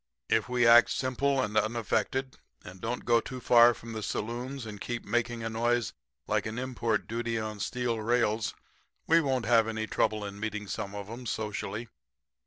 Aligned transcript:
If 0.29 0.49
we 0.49 0.65
act 0.65 0.89
simple 0.89 1.39
and 1.39 1.55
unaffected 1.55 2.39
and 2.63 2.81
don't 2.81 3.05
go 3.05 3.19
too 3.21 3.39
far 3.39 3.75
from 3.75 3.93
the 3.93 4.01
saloons 4.01 4.65
and 4.65 4.81
keep 4.81 5.05
making 5.05 5.43
a 5.43 5.49
noise 5.51 5.93
like 6.25 6.47
an 6.47 6.57
import 6.57 7.07
duty 7.07 7.37
on 7.37 7.59
steel 7.59 7.99
rails 7.99 8.55
we 9.05 9.21
won't 9.21 9.45
have 9.45 9.67
any 9.67 9.85
trouble 9.85 10.25
in 10.25 10.39
meeting 10.39 10.65
some 10.67 10.95
of 10.95 11.07
'em 11.07 11.27
socially.' 11.27 11.87